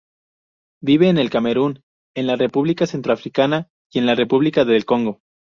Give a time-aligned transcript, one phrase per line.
[0.81, 1.83] Vive en el Camerún,
[2.15, 5.19] en la República Centroafricana y en la República del Congo.